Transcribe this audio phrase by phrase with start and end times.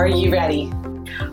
[0.00, 0.72] Are you ready?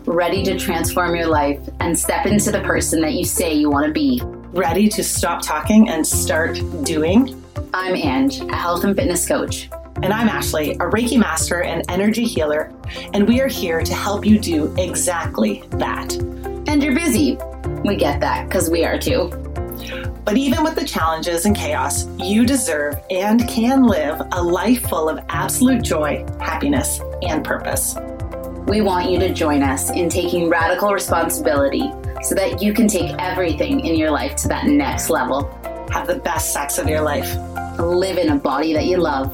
[0.04, 3.86] Ready to transform your life and step into the person that you say you want
[3.86, 4.20] to be.
[4.52, 7.42] Ready to stop talking and start doing?
[7.72, 9.70] I'm Ange, a health and fitness coach.
[10.02, 12.70] And I'm Ashley, a Reiki master and energy healer,
[13.14, 16.12] and we are here to help you do exactly that.
[16.68, 17.38] And you're busy.
[17.86, 19.30] We get that because we are too.
[20.26, 25.08] But even with the challenges and chaos, you deserve and can live a life full
[25.08, 27.96] of absolute joy, happiness, and purpose.
[28.66, 33.14] We want you to join us in taking radical responsibility so that you can take
[33.18, 35.48] everything in your life to that next level.
[35.90, 37.34] Have the best sex of your life.
[37.78, 39.32] Live in a body that you love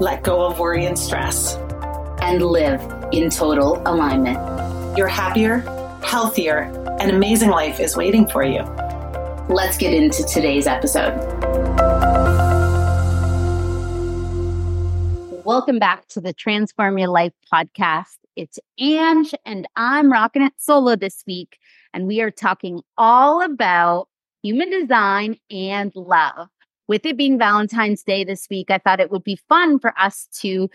[0.00, 1.54] let go of worry and stress,
[2.20, 2.80] and live
[3.12, 4.98] in total alignment.
[4.98, 5.58] Your happier,
[6.02, 6.62] healthier,
[7.00, 8.62] and amazing life is waiting for you.
[9.48, 11.14] Let's get into today's episode.
[15.44, 18.16] Welcome back to the Transform Your Life podcast.
[18.36, 21.58] It's Ange, and I'm rocking it solo this week.
[21.92, 24.08] And we are talking all about
[24.42, 26.48] human design and love
[26.88, 30.28] with it being Valentine's Day this week, I thought it would be fun for us
[30.40, 30.68] to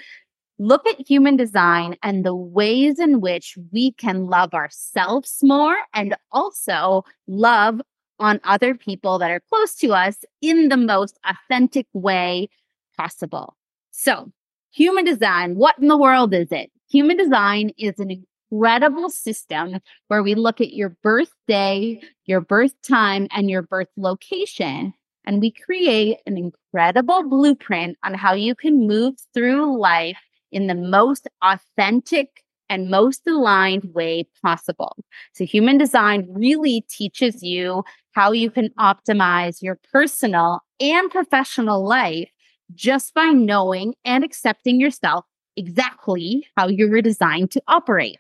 [0.57, 6.16] look at human design and the ways in which we can love ourselves more and
[6.31, 7.81] also love
[8.19, 12.49] on other people that are close to us in the most authentic way
[12.97, 13.55] possible.
[13.91, 14.31] So,
[14.71, 16.69] human design, what in the world is it?
[16.89, 18.11] Human design is an
[18.51, 24.93] incredible system where we look at your birthday, your birth time, and your birth location
[25.29, 30.17] and we create an incredible blueprint on how you can move through life
[30.51, 34.95] in the most authentic and most aligned way possible.
[35.33, 42.29] So, human design really teaches you how you can optimize your personal and professional life
[42.73, 45.25] just by knowing and accepting yourself
[45.59, 48.17] exactly how you were designed to operate.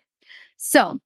[0.57, 0.99] So,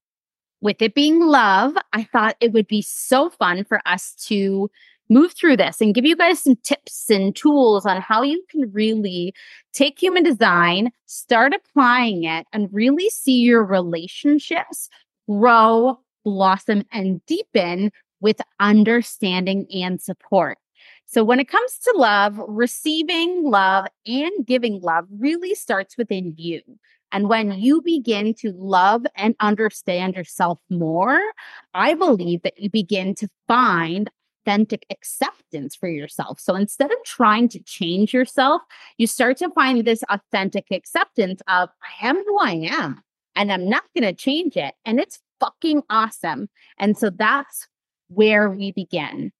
[0.60, 4.70] with it being love, I thought it would be so fun for us to
[5.10, 8.72] move through this and give you guys some tips and tools on how you can
[8.72, 9.34] really
[9.72, 14.88] take human design, start applying it, and really see your relationships
[15.28, 20.58] grow, blossom, and deepen with understanding and support.
[21.06, 26.60] So, when it comes to love, receiving love and giving love really starts within you.
[27.12, 31.20] And when you begin to love and understand yourself more,
[31.72, 34.10] I believe that you begin to find
[34.44, 36.38] authentic acceptance for yourself.
[36.40, 38.62] So instead of trying to change yourself,
[38.98, 43.02] you start to find this authentic acceptance of, I am who I am
[43.36, 44.74] and I'm not going to change it.
[44.84, 46.48] And it's fucking awesome.
[46.78, 47.68] And so that's
[48.08, 49.32] where we begin.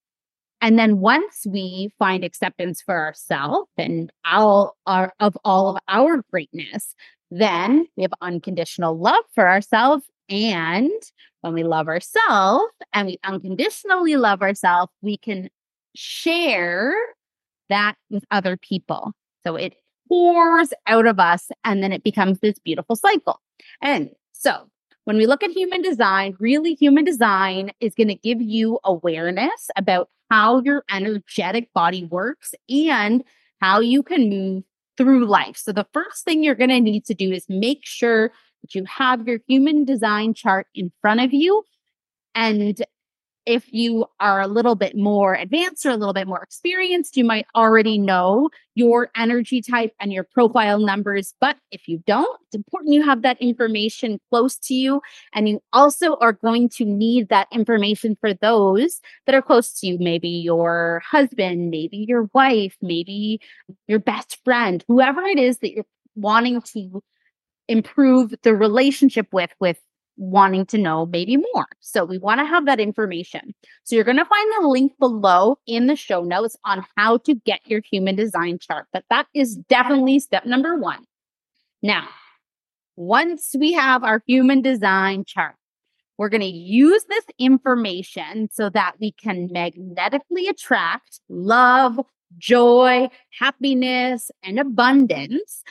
[0.65, 6.23] And then once we find acceptance for ourselves and all our, of all of our
[6.31, 6.95] greatness,
[7.31, 10.91] then we have unconditional love for ourselves and
[11.43, 15.51] when we love ourselves and we unconditionally love ourselves, we can
[15.95, 16.95] share
[17.69, 19.13] that with other people.
[19.47, 19.75] So it
[20.09, 23.39] pours out of us and then it becomes this beautiful cycle.
[23.83, 24.71] And so
[25.05, 29.69] when we look at human design, really human design is going to give you awareness
[29.77, 33.23] about how your energetic body works and
[33.61, 34.65] how you can move
[34.97, 35.57] through life.
[35.57, 38.85] So the first thing you're going to need to do is make sure that you
[38.87, 41.63] have your human design chart in front of you.
[42.35, 42.85] And
[43.47, 47.25] if you are a little bit more advanced or a little bit more experienced, you
[47.25, 51.35] might already know your energy type and your profile numbers.
[51.41, 55.03] But if you don't, it's important you have that information close to you.
[55.35, 59.87] And you also are going to need that information for those that are close to
[59.87, 59.99] you.
[59.99, 63.41] Maybe your husband, maybe your wife, maybe
[63.89, 67.03] your best friend, whoever it is that you're wanting to
[67.69, 69.79] improve the relationship with with
[70.17, 71.67] wanting to know maybe more.
[71.81, 73.55] So we want to have that information.
[73.85, 77.35] So you're going to find the link below in the show notes on how to
[77.35, 78.87] get your human design chart.
[78.93, 81.05] But that is definitely step number 1.
[81.83, 82.09] Now,
[82.97, 85.57] once we have our human design chart,
[86.17, 91.99] we're going to use this information so that we can magnetically attract love,
[92.39, 93.09] joy,
[93.39, 95.65] happiness, and abundance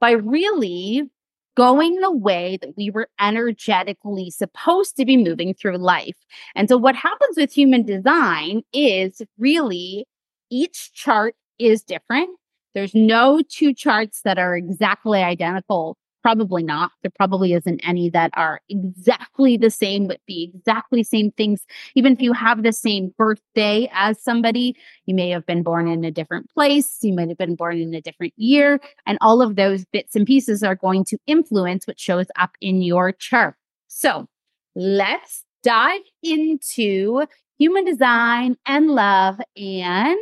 [0.00, 1.10] by really
[1.56, 6.16] going the way that we were energetically supposed to be moving through life.
[6.54, 10.06] And so, what happens with human design is really
[10.50, 12.30] each chart is different.
[12.74, 16.90] There's no two charts that are exactly identical Probably not.
[17.02, 21.64] There probably isn't any that are exactly the same, but the exactly same things.
[21.94, 24.74] Even if you have the same birthday as somebody,
[25.04, 27.94] you may have been born in a different place, you might have been born in
[27.94, 32.00] a different year, and all of those bits and pieces are going to influence what
[32.00, 33.54] shows up in your chart.
[33.86, 34.26] So
[34.74, 37.24] let's dive into
[37.56, 39.38] human design and love.
[39.56, 40.18] And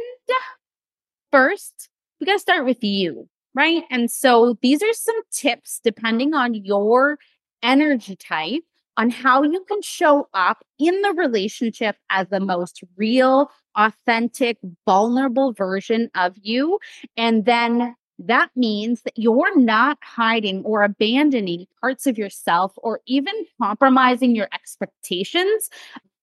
[1.33, 1.89] first,
[2.21, 3.85] we got to start with you right?
[3.91, 7.19] And so these are some tips depending on your
[7.63, 8.63] energy type
[8.97, 15.53] on how you can show up in the relationship as the most real, authentic, vulnerable
[15.53, 16.79] version of you.
[17.17, 23.35] And then that means that you're not hiding or abandoning parts of yourself or even
[23.61, 25.69] compromising your expectations.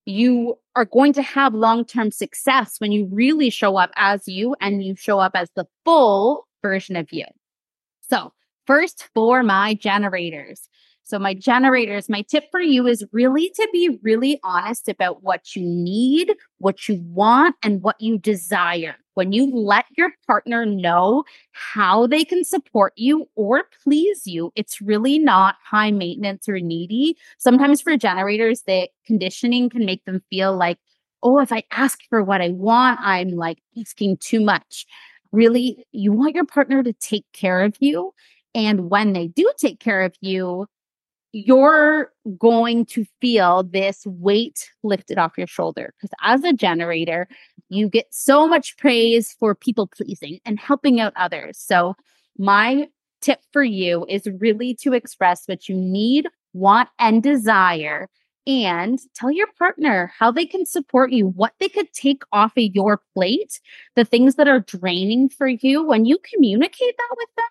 [0.05, 4.55] You are going to have long term success when you really show up as you
[4.61, 7.25] and you show up as the full version of you.
[8.01, 8.33] So,
[8.65, 10.67] first for my generators.
[11.03, 15.55] So, my generators, my tip for you is really to be really honest about what
[15.55, 18.95] you need, what you want, and what you desire.
[19.13, 24.79] When you let your partner know how they can support you or please you, it's
[24.79, 27.17] really not high maintenance or needy.
[27.37, 30.77] Sometimes for generators, the conditioning can make them feel like,
[31.23, 34.85] oh, if I ask for what I want, I'm like asking too much
[35.31, 38.13] really you want your partner to take care of you.
[38.53, 40.67] And when they do take care of you,
[41.33, 45.93] you're going to feel this weight lifted off your shoulder.
[45.97, 47.27] Because as a generator,
[47.69, 51.57] you get so much praise for people pleasing and helping out others.
[51.57, 51.95] So,
[52.37, 52.87] my
[53.21, 58.09] tip for you is really to express what you need, want, and desire
[58.47, 62.63] and tell your partner how they can support you, what they could take off of
[62.73, 63.59] your plate,
[63.95, 65.83] the things that are draining for you.
[65.83, 67.45] When you communicate that with them,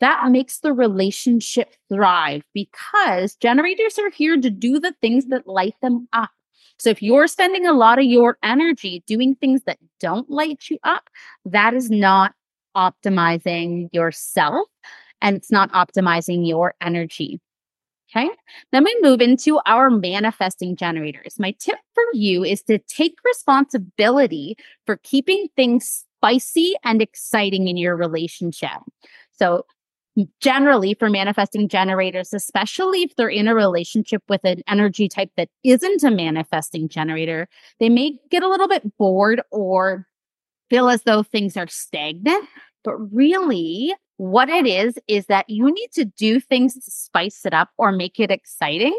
[0.00, 5.74] that makes the relationship thrive because generators are here to do the things that light
[5.80, 6.30] them up.
[6.78, 10.78] So if you're spending a lot of your energy doing things that don't light you
[10.84, 11.08] up,
[11.46, 12.34] that is not
[12.76, 14.68] optimizing yourself
[15.22, 17.40] and it's not optimizing your energy.
[18.10, 18.30] Okay.
[18.70, 21.38] Then we move into our manifesting generators.
[21.38, 24.56] My tip for you is to take responsibility
[24.86, 28.78] for keeping things spicy and exciting in your relationship.
[29.32, 29.66] So,
[30.40, 35.48] generally, for manifesting generators, especially if they're in a relationship with an energy type that
[35.62, 37.48] isn't a manifesting generator,
[37.80, 40.06] they may get a little bit bored or
[40.70, 42.48] feel as though things are stagnant.
[42.82, 47.54] But really, what it is, is that you need to do things to spice it
[47.54, 48.98] up or make it exciting.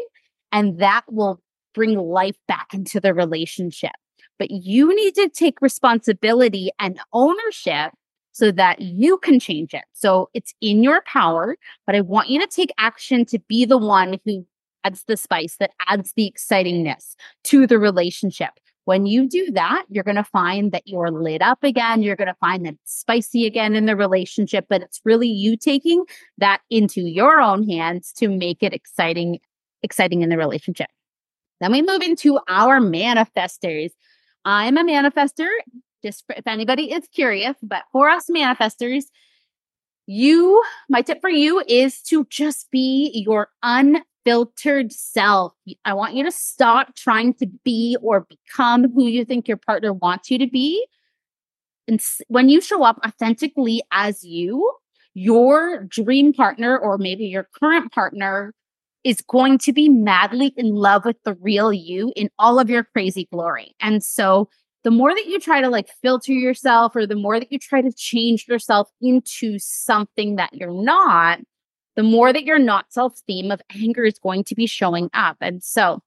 [0.52, 1.40] And that will
[1.74, 3.92] bring life back into the relationship.
[4.38, 7.92] But you need to take responsibility and ownership
[8.32, 9.82] so that you can change it.
[9.92, 11.56] So it's in your power,
[11.86, 14.46] but I want you to take action to be the one who
[14.84, 18.50] adds the spice, that adds the excitingness to the relationship.
[18.88, 22.02] When you do that, you're going to find that you're lit up again.
[22.02, 25.58] You're going to find that it's spicy again in the relationship, but it's really you
[25.58, 26.06] taking
[26.38, 29.40] that into your own hands to make it exciting,
[29.82, 30.86] exciting in the relationship.
[31.60, 33.90] Then we move into our manifestors.
[34.46, 35.50] I'm a manifester,
[36.02, 39.04] just for, if anybody is curious, but for us manifestors,
[40.06, 45.54] you, my tip for you is to just be your un filtered self.
[45.86, 49.94] I want you to stop trying to be or become who you think your partner
[49.94, 50.84] wants you to be.
[51.86, 54.70] And when you show up authentically as you,
[55.14, 58.52] your dream partner or maybe your current partner
[59.02, 62.84] is going to be madly in love with the real you in all of your
[62.84, 63.74] crazy glory.
[63.80, 64.50] And so
[64.84, 67.80] the more that you try to like filter yourself or the more that you try
[67.80, 71.40] to change yourself into something that you're not,
[71.98, 75.36] the more that you're not self theme of anger is going to be showing up.
[75.40, 76.00] And so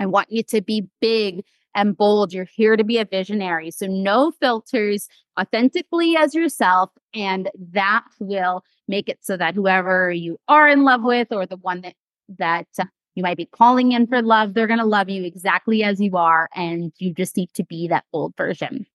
[0.00, 1.44] I want you to be big
[1.74, 2.32] and bold.
[2.32, 3.70] You're here to be a visionary.
[3.70, 5.06] So no filters,
[5.38, 6.92] authentically as yourself.
[7.12, 11.58] And that will make it so that whoever you are in love with or the
[11.58, 11.94] one that,
[12.38, 12.68] that
[13.14, 16.16] you might be calling in for love, they're going to love you exactly as you
[16.16, 16.48] are.
[16.54, 18.86] And you just need to be that bold version.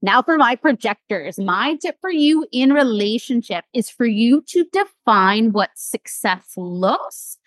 [0.00, 5.52] Now, for my projectors, my tip for you in relationship is for you to define
[5.52, 7.38] what success looks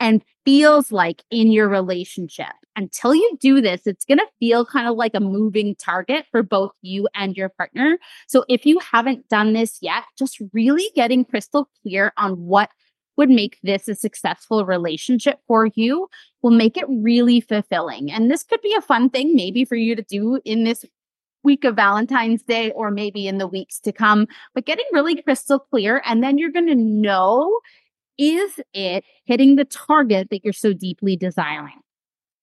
[0.00, 2.52] and feels like in your relationship.
[2.76, 6.42] Until you do this, it's going to feel kind of like a moving target for
[6.42, 7.98] both you and your partner.
[8.26, 12.70] So, if you haven't done this yet, just really getting crystal clear on what
[13.16, 16.08] would make this a successful relationship for you
[16.42, 18.10] will make it really fulfilling.
[18.10, 20.84] And this could be a fun thing, maybe for you to do in this
[21.44, 25.58] week of Valentine's Day or maybe in the weeks to come, but getting really crystal
[25.58, 26.02] clear.
[26.04, 27.60] And then you're going to know
[28.16, 31.80] is it hitting the target that you're so deeply desiring?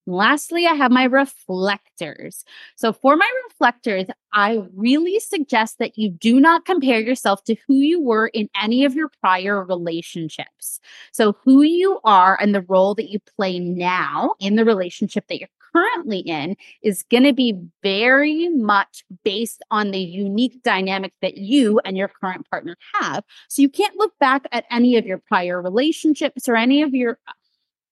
[0.08, 2.44] Lastly, I have my reflectors.
[2.76, 7.76] So, for my reflectors, I really suggest that you do not compare yourself to who
[7.76, 10.80] you were in any of your prior relationships.
[11.12, 15.40] So, who you are and the role that you play now in the relationship that
[15.40, 21.38] you're currently in is going to be very much based on the unique dynamic that
[21.38, 23.24] you and your current partner have.
[23.50, 27.20] So, you can't look back at any of your prior relationships or any of your
[27.28, 27.34] uh,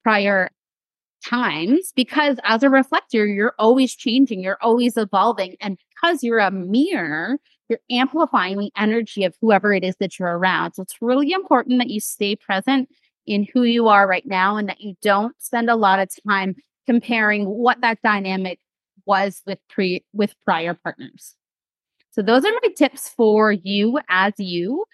[0.03, 0.51] prior
[1.25, 5.55] times because as a reflector, you're always changing, you're always evolving.
[5.62, 10.38] And because you're a mirror, you're amplifying the energy of whoever it is that you're
[10.38, 10.74] around.
[10.74, 12.89] So it's really important that you stay present
[13.27, 16.55] in who you are right now and that you don't spend a lot of time
[16.89, 18.58] comparing what that dynamic
[19.05, 21.36] was with pre with prior partners.
[22.10, 24.86] So those are my tips for you as you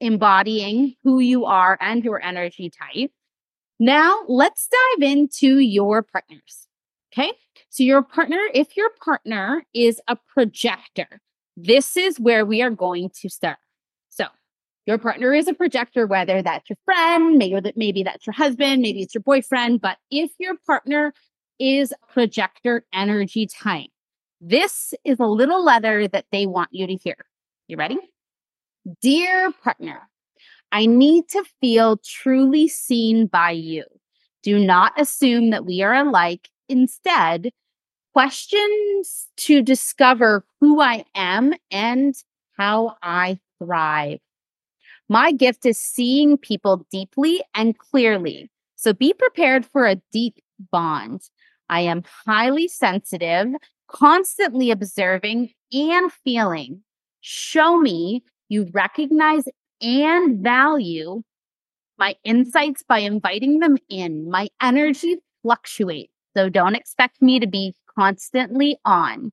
[0.00, 3.10] embodying who you are and your energy type.
[3.78, 6.66] Now, let's dive into your partners.
[7.12, 7.32] Okay.
[7.68, 11.20] So, your partner, if your partner is a projector,
[11.58, 13.58] this is where we are going to start.
[14.88, 19.02] Your partner is a projector, whether that's your friend, maybe, maybe that's your husband, maybe
[19.02, 19.82] it's your boyfriend.
[19.82, 21.12] But if your partner
[21.58, 23.90] is projector energy type,
[24.40, 27.16] this is a little letter that they want you to hear.
[27.66, 27.98] You ready?
[29.02, 30.08] Dear partner,
[30.72, 33.84] I need to feel truly seen by you.
[34.42, 36.48] Do not assume that we are alike.
[36.70, 37.50] Instead,
[38.14, 42.14] questions to discover who I am and
[42.56, 44.20] how I thrive.
[45.08, 48.50] My gift is seeing people deeply and clearly.
[48.76, 50.36] So be prepared for a deep
[50.70, 51.22] bond.
[51.70, 53.48] I am highly sensitive,
[53.88, 56.82] constantly observing and feeling.
[57.20, 59.44] Show me you recognize
[59.80, 61.22] and value
[61.98, 64.30] my insights by inviting them in.
[64.30, 69.32] My energy fluctuates, so don't expect me to be constantly on.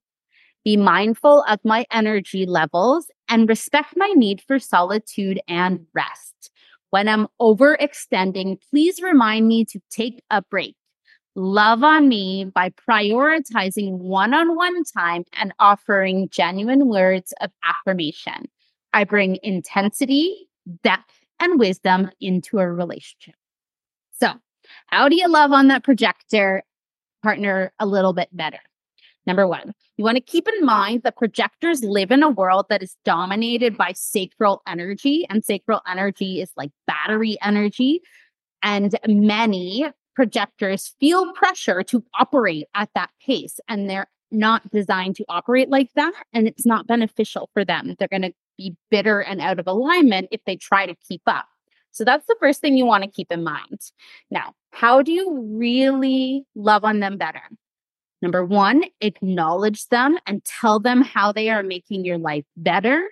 [0.66, 6.50] Be mindful of my energy levels and respect my need for solitude and rest.
[6.90, 10.76] When I'm overextending, please remind me to take a break.
[11.36, 18.46] Love on me by prioritizing one on one time and offering genuine words of affirmation.
[18.92, 20.48] I bring intensity,
[20.82, 23.36] depth, and wisdom into a relationship.
[24.14, 24.30] So,
[24.88, 26.64] how do you love on that projector
[27.22, 28.62] partner a little bit better?
[29.27, 32.84] Number one, you want to keep in mind that projectors live in a world that
[32.84, 38.01] is dominated by sacral energy, and sacral energy is like battery energy.
[38.62, 45.25] And many projectors feel pressure to operate at that pace, and they're not designed to
[45.29, 46.13] operate like that.
[46.34, 47.96] And it's not beneficial for them.
[47.98, 51.46] They're going to be bitter and out of alignment if they try to keep up.
[51.91, 53.79] So that's the first thing you want to keep in mind.
[54.29, 57.41] Now, how do you really love on them better?
[58.25, 63.08] Number one, acknowledge them and tell them how they are making your life better,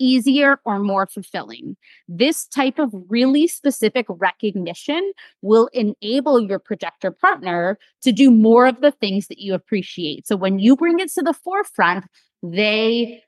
[0.00, 1.76] easier, or more fulfilling.
[2.08, 8.80] This type of really specific recognition will enable your projector partner to do more of
[8.80, 10.26] the things that you appreciate.
[10.26, 12.06] So when you bring it to the forefront,
[12.42, 13.22] they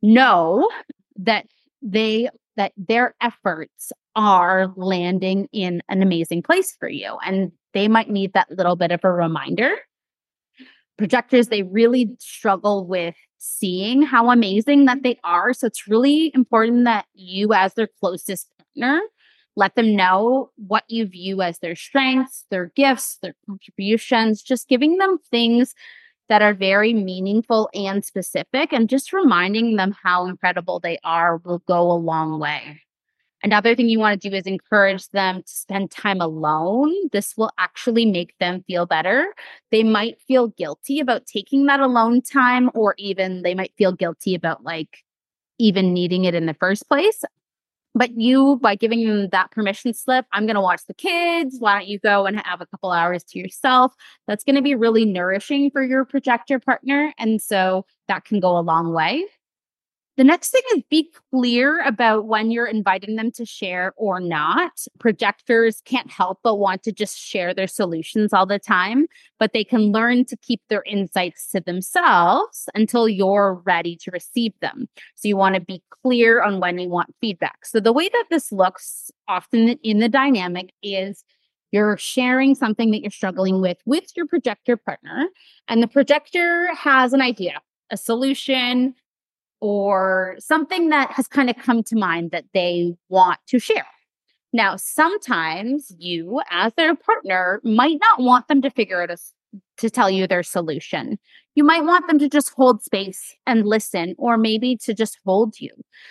[0.00, 0.70] know
[1.16, 1.46] that
[1.82, 8.08] they that their efforts are landing in an amazing place for you and they might
[8.08, 9.74] need that little bit of a reminder
[10.96, 16.84] projectors they really struggle with seeing how amazing that they are so it's really important
[16.84, 19.00] that you as their closest partner
[19.56, 24.98] let them know what you view as their strengths their gifts their contributions just giving
[24.98, 25.74] them things
[26.28, 31.62] that are very meaningful and specific, and just reminding them how incredible they are will
[31.68, 32.80] go a long way.
[33.44, 36.94] Another thing you want to do is encourage them to spend time alone.
[37.12, 39.34] This will actually make them feel better.
[39.70, 44.34] They might feel guilty about taking that alone time, or even they might feel guilty
[44.34, 45.04] about like
[45.58, 47.22] even needing it in the first place.
[47.94, 51.56] But you, by giving them that permission slip, I'm going to watch the kids.
[51.58, 53.92] Why don't you go and have a couple hours to yourself?
[54.26, 57.12] That's going to be really nourishing for your projector partner.
[57.18, 59.26] And so that can go a long way.
[60.16, 64.70] The next thing is be clear about when you're inviting them to share or not.
[65.00, 69.06] Projectors can't help but want to just share their solutions all the time,
[69.40, 74.52] but they can learn to keep their insights to themselves until you're ready to receive
[74.60, 74.88] them.
[75.16, 77.66] So you want to be clear on when you want feedback.
[77.66, 81.24] So the way that this looks often in the dynamic is
[81.72, 85.26] you're sharing something that you're struggling with with your projector partner,
[85.66, 88.94] and the projector has an idea, a solution,
[89.64, 93.86] or something that has kind of come to mind that they want to share.
[94.52, 99.18] Now, sometimes you, as their partner, might not want them to figure it
[99.78, 101.18] to tell you their solution.
[101.54, 105.58] You might want them to just hold space and listen, or maybe to just hold
[105.58, 105.70] you.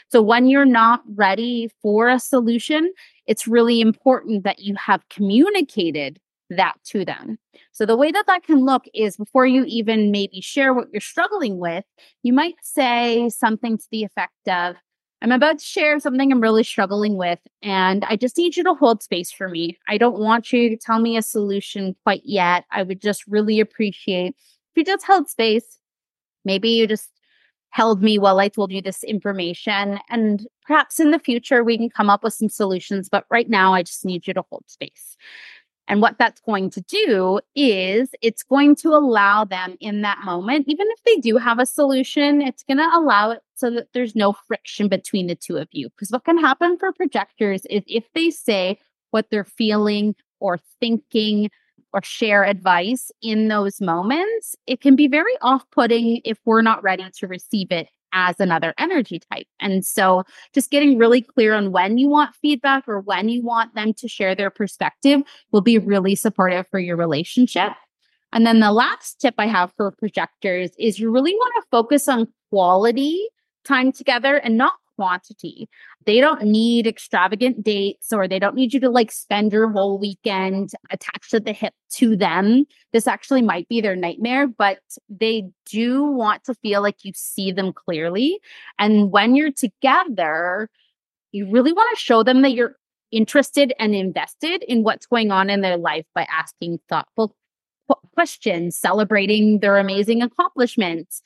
[0.09, 2.91] So when you're not ready for a solution,
[3.27, 6.19] it's really important that you have communicated
[6.49, 7.37] that to them.
[7.71, 11.01] So the way that that can look is before you even maybe share what you're
[11.01, 11.85] struggling with,
[12.21, 14.75] you might say something to the effect of,
[15.21, 18.73] I'm about to share something I'm really struggling with, and I just need you to
[18.73, 19.77] hold space for me.
[19.87, 22.65] I don't want you to tell me a solution quite yet.
[22.71, 25.79] I would just really appreciate if you just held space.
[26.43, 27.09] Maybe you just
[27.69, 29.97] held me while I told you this information.
[30.09, 33.07] And perhaps in the future, we can come up with some solutions.
[33.09, 35.15] But right now, I just need you to hold space.
[35.93, 40.65] And what that's going to do is it's going to allow them in that moment,
[40.67, 44.15] even if they do have a solution, it's going to allow it so that there's
[44.15, 45.89] no friction between the two of you.
[45.91, 48.79] Because what can happen for projectors is if they say
[49.11, 51.51] what they're feeling or thinking
[51.93, 56.81] or share advice in those moments, it can be very off putting if we're not
[56.81, 59.47] ready to receive it as another energy type.
[59.59, 63.75] And so just getting really clear on when you want feedback or when you want
[63.75, 67.73] them to share their perspective will be really supportive for your relationship.
[68.31, 72.07] And then the last tip I have for projectors is you really want to focus
[72.07, 73.27] on quality
[73.63, 75.69] time together and not quantity.
[76.05, 79.97] They don't need extravagant dates or they don't need you to like spend your whole
[79.97, 82.65] weekend attached to the hip to them.
[82.91, 87.51] This actually might be their nightmare, but they do want to feel like you see
[87.51, 88.39] them clearly.
[88.79, 90.69] And when you're together,
[91.31, 92.75] you really want to show them that you're
[93.11, 97.35] interested and invested in what's going on in their life by asking thoughtful
[98.13, 101.21] questions, celebrating their amazing accomplishments,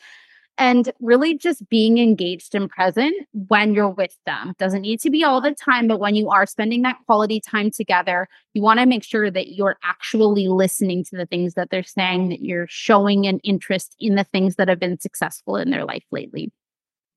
[0.57, 3.13] and really just being engaged and present
[3.47, 4.53] when you're with them.
[4.57, 7.69] Doesn't need to be all the time, but when you are spending that quality time
[7.69, 11.83] together, you want to make sure that you're actually listening to the things that they're
[11.83, 15.85] saying, that you're showing an interest in the things that have been successful in their
[15.85, 16.51] life lately.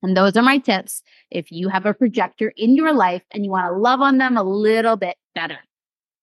[0.03, 3.51] And those are my tips if you have a projector in your life and you
[3.51, 5.59] want to love on them a little bit better.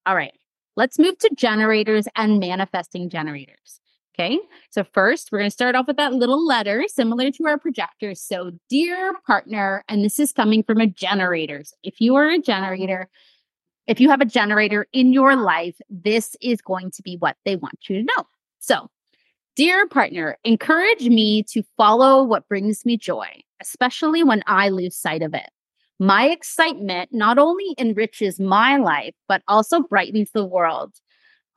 [0.07, 0.33] All right,
[0.77, 3.81] let's move to generators and manifesting generators.
[4.19, 4.41] Okay.
[4.71, 8.17] So first, we're going to start off with that little letter similar to our projector.
[8.17, 11.63] So, dear partner, and this is coming from a generator.
[11.65, 13.09] So if you are a generator,
[13.87, 17.55] if you have a generator in your life, this is going to be what they
[17.55, 18.25] want you to know.
[18.59, 18.89] So,
[19.55, 23.29] dear partner, encourage me to follow what brings me joy,
[23.61, 25.49] especially when I lose sight of it.
[26.01, 30.95] My excitement not only enriches my life, but also brightens the world.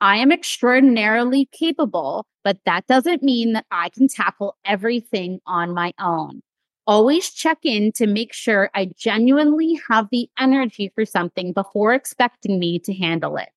[0.02, 5.92] I am extraordinarily capable, but that doesn't mean that I can tackle everything on my
[6.00, 6.40] own.
[6.88, 12.58] Always check in to make sure I genuinely have the energy for something before expecting
[12.58, 13.50] me to handle it.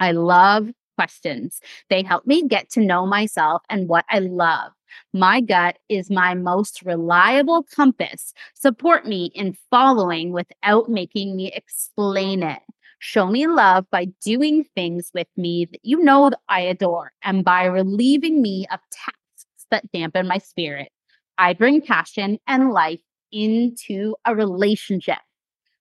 [0.00, 1.60] I love questions.
[1.90, 4.72] They help me get to know myself and what I love.
[5.12, 8.32] My gut is my most reliable compass.
[8.54, 12.62] Support me in following without making me explain it.
[13.06, 17.44] Show me love by doing things with me that you know that I adore and
[17.44, 20.88] by relieving me of tasks that dampen my spirit.
[21.36, 25.18] I bring passion and life into a relationship.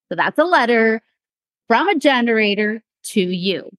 [0.10, 1.02] So that's a letter
[1.70, 3.70] from a generator to you.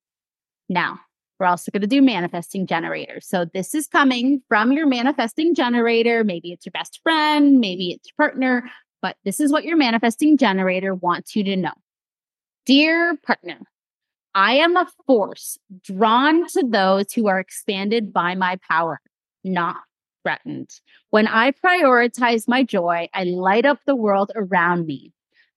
[0.71, 0.99] Now,
[1.39, 3.29] we're also going to do manifesting generators.
[3.29, 6.25] So this is coming from your manifesting generator.
[6.25, 8.71] Maybe it's your best friend, maybe it's your partner,
[9.03, 11.75] but this is what your manifesting generator wants you to know.
[12.67, 13.59] Dear partner,
[14.35, 19.03] I am a force drawn to those who are expanded by my power,
[19.45, 19.77] not
[20.23, 20.71] threatened.
[21.11, 25.13] When I prioritize my joy, I light up the world around me.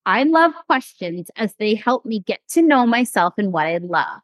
[0.05, 4.19] I love questions as they help me get to know myself and what I love.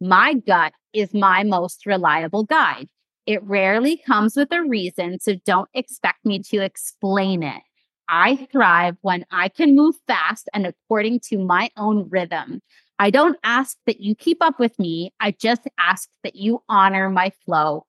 [0.00, 2.88] My gut is my most reliable guide.
[3.26, 7.62] It rarely comes with a reason, so don't expect me to explain it.
[8.08, 12.62] I thrive when I can move fast and according to my own rhythm.
[12.98, 15.12] I don't ask that you keep up with me.
[15.20, 17.86] I just ask that you honor my flow.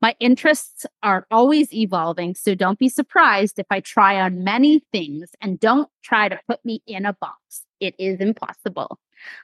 [0.00, 5.30] My interests are always evolving, so don't be surprised if I try on many things
[5.40, 7.64] and don't try to put me in a box.
[7.80, 8.98] It is impossible.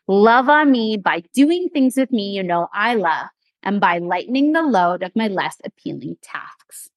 [0.06, 3.28] Love on me by doing things with me you know I love
[3.62, 6.90] and by lightening the load of my less appealing tasks.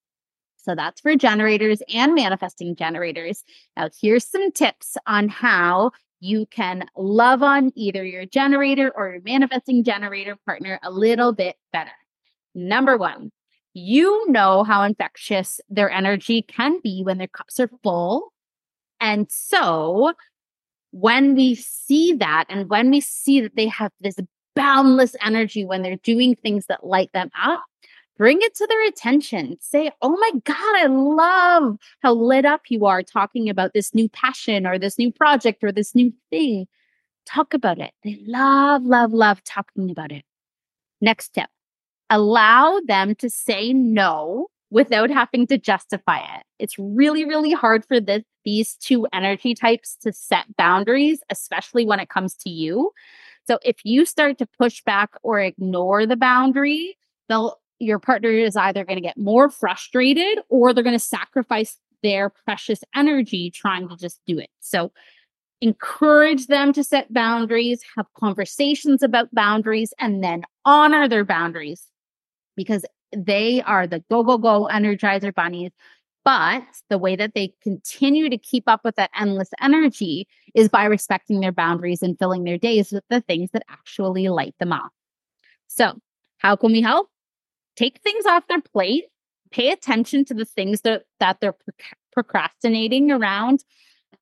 [0.66, 3.44] So that's for generators and manifesting generators.
[3.78, 9.22] Now, here's some tips on how you can love on either your generator or your
[9.22, 11.92] manifesting generator partner a little bit better.
[12.56, 13.32] Number one,
[13.76, 18.34] you know how infectious their energy can be when their cups are full.
[19.00, 20.14] And so
[20.90, 24.16] when we see that and when we see that they have this
[24.56, 27.66] boundless energy when they're doing things that light them up,
[28.18, 29.58] bring it to their attention.
[29.62, 34.10] Say, Oh my God, I love how lit up you are talking about this new
[34.10, 36.68] passion or this new project or this new thing.
[37.26, 37.92] Talk about it.
[38.04, 40.24] They love, love, love talking about it.
[41.02, 41.50] Next tip
[42.10, 46.44] allow them to say no without having to justify it.
[46.60, 52.00] It's really, really hard for this, these two energy types to set boundaries, especially when
[52.00, 52.92] it comes to you.
[53.48, 56.98] So if you start to push back or ignore the boundary,
[57.30, 61.78] they'll your partner is either going to get more frustrated or they're going to sacrifice
[62.04, 64.50] their precious energy trying to just do it.
[64.60, 64.92] So
[65.62, 71.84] encourage them to set boundaries, have conversations about boundaries, and then honor their boundaries
[72.56, 72.86] because
[73.16, 75.72] they are the go, go, go energizer bunnies.
[76.24, 80.86] But the way that they continue to keep up with that endless energy is by
[80.86, 84.92] respecting their boundaries and filling their days with the things that actually light them up.
[85.68, 86.00] So,
[86.38, 87.10] how can we help?
[87.76, 89.06] Take things off their plate,
[89.52, 91.56] pay attention to the things that, that they're
[92.14, 93.64] procrastinating around,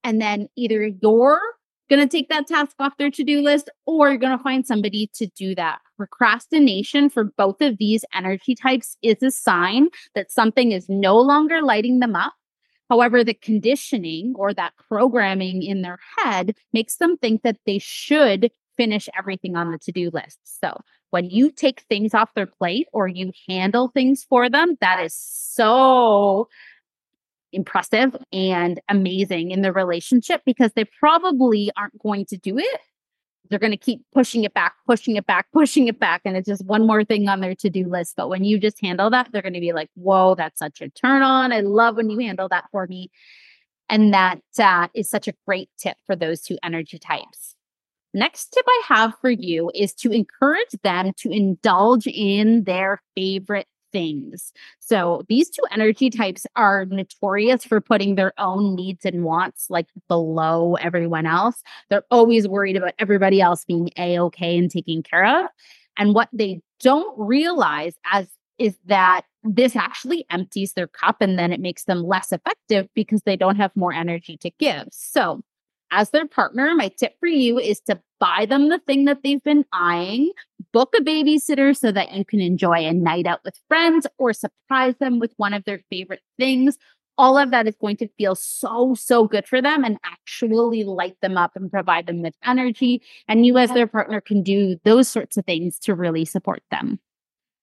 [0.04, 1.42] and then either you're
[1.90, 4.66] going to take that task off their to do list or you're going to find
[4.66, 5.80] somebody to do that.
[5.98, 11.62] Procrastination for both of these energy types is a sign that something is no longer
[11.62, 12.34] lighting them up.
[12.90, 18.52] However, the conditioning or that programming in their head makes them think that they should
[18.78, 20.40] finish everything on the to do list.
[20.44, 20.78] So
[21.10, 25.14] when you take things off their plate or you handle things for them, that is
[25.16, 26.48] so
[27.52, 32.80] impressive and amazing in the relationship because they probably aren't going to do it.
[33.50, 36.22] They're going to keep pushing it back, pushing it back, pushing it back.
[36.26, 38.16] And it's just one more thing on their to do list.
[38.16, 40.90] But when you just handle that, they're going to be like, whoa, that's such a
[40.90, 41.52] turn on.
[41.52, 43.12] I love when you handle that for me.
[43.90, 47.56] And that uh, is such a great tip for those two energy types.
[48.14, 53.68] Next tip I have for you is to encourage them to indulge in their favorite
[53.92, 54.52] things.
[54.80, 59.88] So these two energy types are notorious for putting their own needs and wants like
[60.10, 61.62] below everyone else.
[61.90, 65.50] They're always worried about everybody else being a okay and taken care of.
[65.96, 71.52] And what they don't realize as is that this actually empties their cup and then
[71.52, 74.88] it makes them less effective because they don't have more energy to give.
[74.92, 75.42] So
[75.94, 79.44] as their partner, my tip for you is to buy them the thing that they've
[79.44, 80.32] been eyeing,
[80.72, 84.96] book a babysitter so that you can enjoy a night out with friends or surprise
[85.00, 86.78] them with one of their favorite things.
[87.16, 91.16] All of that is going to feel so, so good for them and actually light
[91.22, 93.04] them up and provide them with energy.
[93.28, 97.00] And you, as their partner, can do those sorts of things to really support them.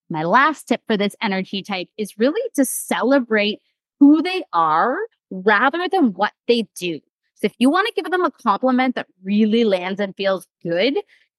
[0.09, 3.59] My last tip for this energy type is really to celebrate
[3.99, 4.97] who they are
[5.33, 7.01] rather than what they do.
[7.41, 10.99] So if you want to give them a compliment that really lands and feels good,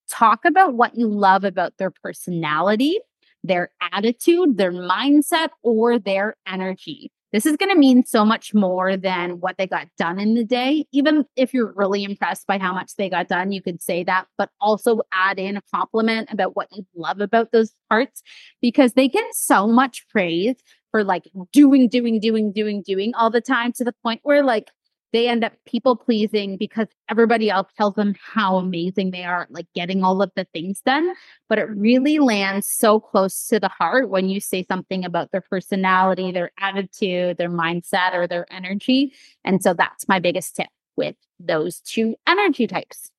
[0.10, 3.00] talk about what you love about their personality,
[3.44, 7.12] their attitude, their mindset, or their energy.
[7.32, 10.44] This is going to mean so much more than what they got done in the
[10.44, 10.86] day.
[10.92, 14.26] Even if you're really impressed by how much they got done, you could say that,
[14.38, 18.22] but also add in a compliment about what you love about those parts
[18.62, 20.56] because they get so much praise
[20.90, 24.70] for like doing, doing, doing, doing, doing all the time to the point where like
[25.13, 29.67] they end up people pleasing because everybody else tells them how amazing they are like
[29.76, 31.13] getting all of the things done
[31.50, 35.41] but it really lands so close to the heart when you say something about their
[35.41, 41.15] personality their attitude their mindset or their energy and so that's my biggest tip with
[41.39, 43.12] those two energy types.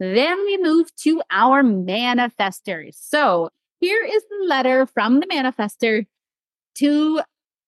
[0.00, 2.96] Then we move to our manifestors.
[2.98, 6.06] So here is the letter from the manifestor
[6.76, 7.20] to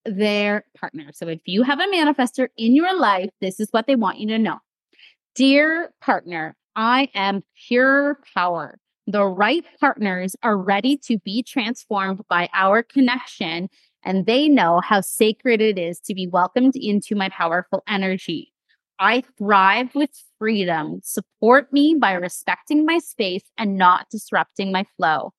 [0.06, 1.10] their partner.
[1.12, 4.28] So if you have a manifestor in your life, this is what they want you
[4.28, 4.58] to know.
[5.34, 8.78] Dear partner, I am pure power.
[9.06, 13.68] The right partners are ready to be transformed by our connection,
[14.04, 18.52] and they know how sacred it is to be welcomed into my powerful energy.
[18.98, 21.00] I thrive with freedom.
[21.02, 25.32] Support me by respecting my space and not disrupting my flow.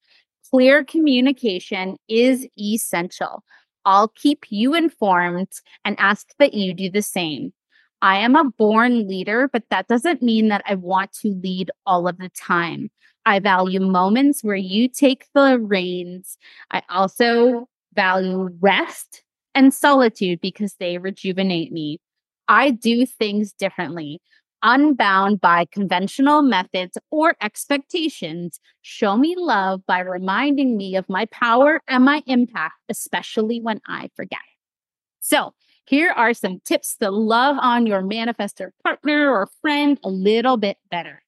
[0.51, 3.43] Clear communication is essential.
[3.87, 5.47] I'll keep you informed
[5.85, 7.53] and ask that you do the same.
[8.01, 12.05] I am a born leader, but that doesn't mean that I want to lead all
[12.05, 12.91] of the time.
[13.25, 16.37] I value moments where you take the reins.
[16.69, 19.23] I also value rest
[19.55, 22.01] and solitude because they rejuvenate me.
[22.49, 24.19] I do things differently
[24.63, 28.59] unbound by conventional methods or expectations.
[28.81, 34.09] Show me love by reminding me of my power and my impact, especially when I
[34.15, 34.39] forget.
[35.19, 35.53] So,
[35.87, 40.75] Here are some tips to love on your manifestor partner or friend a little bit
[40.91, 41.23] better.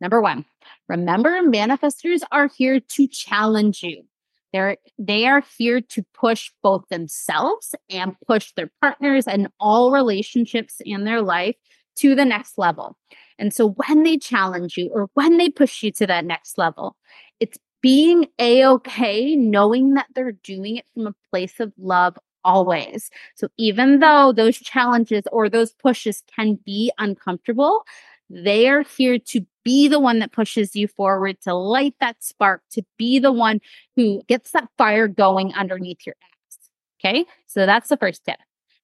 [0.00, 0.44] Number one,
[0.88, 4.04] remember manifestors are here to challenge you.
[4.52, 10.76] They're they are here to push both themselves and push their partners and all relationships
[10.84, 11.56] in their life
[11.98, 12.96] to the next level.
[13.38, 16.96] And so when they challenge you or when they push you to that next level,
[17.40, 23.10] it's being a okay, knowing that they're doing it from a place of love always.
[23.36, 27.84] So even though those challenges or those pushes can be uncomfortable,
[28.30, 32.62] they are here to be the one that pushes you forward, to light that spark,
[32.72, 33.60] to be the one
[33.96, 36.70] who gets that fire going underneath your ass.
[37.00, 37.24] Okay.
[37.46, 38.38] So that's the first tip.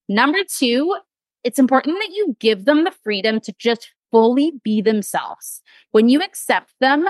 [0.08, 0.96] Number two,
[1.44, 5.62] it's important that you give them the freedom to just fully be themselves.
[5.92, 7.06] When you accept them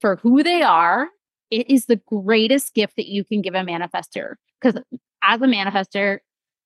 [0.00, 1.08] for who they are,
[1.50, 4.34] it is the greatest gift that you can give a manifester.
[4.60, 4.80] Because
[5.22, 6.18] as a manifester,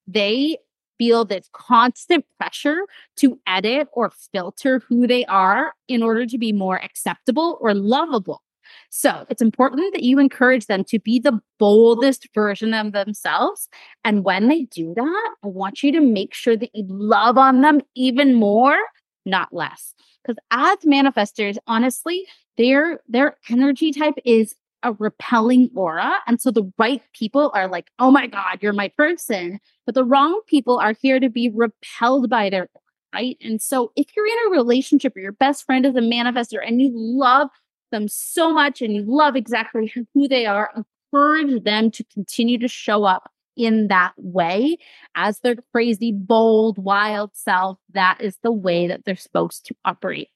[0.06, 0.58] they
[0.98, 2.80] feel this constant pressure
[3.16, 8.42] to edit or filter who they are in order to be more acceptable or lovable.
[8.90, 13.68] So it's important that you encourage them to be the boldest version of themselves.
[14.04, 17.60] And when they do that, I want you to make sure that you love on
[17.60, 18.76] them even more,
[19.24, 19.94] not less.
[20.22, 22.26] Because as manifestors, honestly,
[22.58, 26.12] their their energy type is a repelling aura.
[26.26, 29.60] And so the right people are like, oh my God, you're my person.
[29.86, 32.68] But the wrong people are here to be repelled by their
[33.14, 33.36] right?
[33.40, 36.80] And so if you're in a relationship or your best friend is a manifestor and
[36.80, 37.48] you love
[37.90, 40.70] them so much and you love exactly who they are,
[41.12, 44.76] encourage them to continue to show up in that way
[45.14, 47.78] as their crazy, bold, wild self.
[47.92, 50.28] That is the way that they're supposed to operate.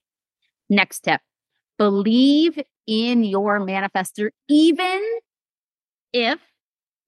[0.69, 1.21] Next tip
[1.77, 5.01] believe in your manifestor, even
[6.13, 6.39] if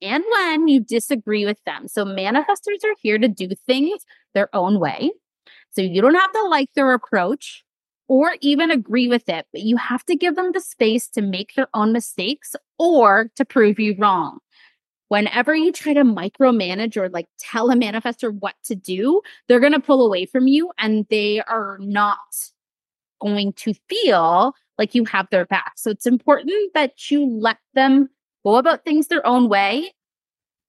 [0.02, 1.88] and when you disagree with them.
[1.88, 5.12] So, manifestors are here to do things their own way.
[5.72, 7.64] So, you don't have to like their approach
[8.08, 11.54] or even agree with it, but you have to give them the space to make
[11.56, 14.40] their own mistakes or to prove you wrong.
[15.10, 19.74] Whenever you try to micromanage or like tell a manifestor what to do, they're going
[19.74, 22.18] to pull away from you and they are not
[23.20, 25.74] going to feel like you have their back.
[25.78, 28.10] So it's important that you let them
[28.46, 29.94] go about things their own way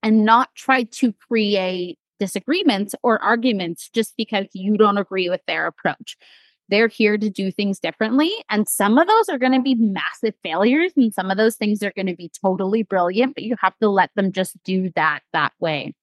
[0.02, 5.66] and not try to create disagreements or arguments just because you don't agree with their
[5.66, 6.16] approach.
[6.68, 8.30] They're here to do things differently.
[8.50, 11.82] And some of those are going to be massive failures, and some of those things
[11.82, 15.20] are going to be totally brilliant, but you have to let them just do that
[15.32, 15.94] that way.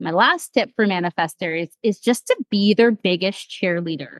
[0.00, 4.18] My last tip for manifestors is just to be their biggest cheerleader.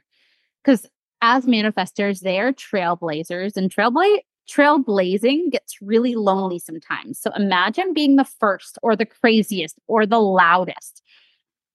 [0.63, 0.87] Because
[1.21, 7.19] as manifestors, they are trailblazers, and trailbla- trailblazing gets really lonely sometimes.
[7.19, 11.03] So imagine being the first or the craziest or the loudest.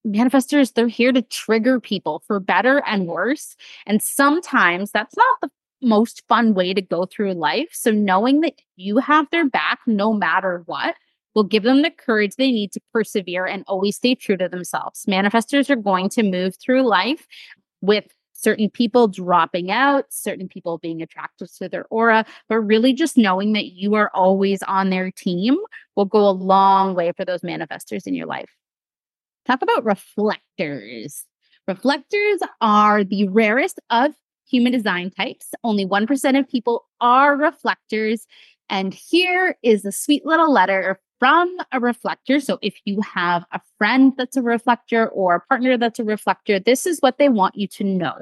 [0.08, 3.56] Manifestors, they're here to trigger people for better and worse.
[3.86, 5.50] And sometimes that's not the
[5.82, 7.70] most fun way to go through life.
[7.74, 10.96] So knowing that you have their back no matter what
[11.36, 15.06] will give them the courage they need to persevere and always stay true to themselves.
[15.06, 17.28] Manifestors are going to move through life
[17.82, 23.18] with certain people dropping out, certain people being attracted to their aura, but really just
[23.18, 25.58] knowing that you are always on their team
[25.96, 28.50] will go a long way for those manifestors in your life.
[29.50, 31.26] Talk about reflectors.
[31.68, 34.12] Reflectors are the rarest of
[34.48, 35.56] human design types.
[35.64, 38.28] Only 1% of people are reflectors.
[38.70, 42.40] And here is a sweet little letter from a reflector.
[42.40, 46.60] So if you have a friend that's a reflector or a partner that's a reflector,
[46.60, 48.22] this is what they want you to know.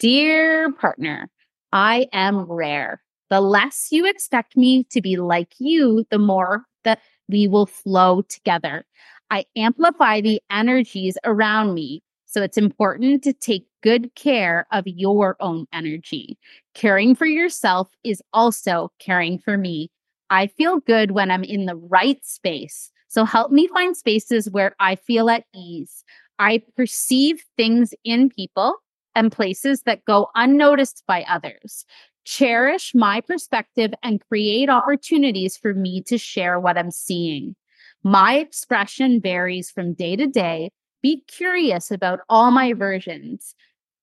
[0.00, 1.30] Dear partner,
[1.72, 3.02] I am rare.
[3.30, 8.20] The less you expect me to be like you, the more that we will flow
[8.22, 8.84] together.
[9.32, 12.02] I amplify the energies around me.
[12.26, 16.36] So it's important to take good care of your own energy.
[16.74, 19.90] Caring for yourself is also caring for me.
[20.28, 22.92] I feel good when I'm in the right space.
[23.08, 26.04] So help me find spaces where I feel at ease.
[26.38, 28.76] I perceive things in people
[29.14, 31.86] and places that go unnoticed by others.
[32.26, 37.56] Cherish my perspective and create opportunities for me to share what I'm seeing.
[38.04, 40.70] My expression varies from day to day.
[41.02, 43.54] Be curious about all my versions.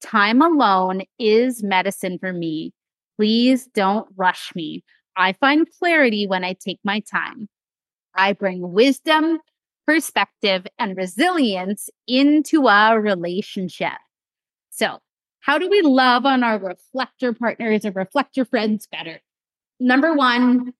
[0.01, 2.73] Time alone is medicine for me.
[3.17, 4.83] Please don't rush me.
[5.17, 7.49] I find clarity when I take my time.
[8.15, 9.39] I bring wisdom,
[9.85, 13.97] perspective, and resilience into a relationship.
[14.69, 14.99] So,
[15.41, 19.19] how do we love on our reflector partners or reflector friends better?
[19.79, 20.73] Number one,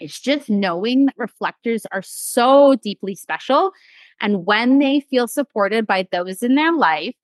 [0.00, 3.72] it's just knowing that reflectors are so deeply special
[4.20, 7.14] And when they feel supported by those in their life,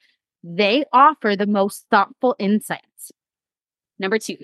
[0.44, 3.12] they offer the most thoughtful insights.
[3.98, 4.36] Number two,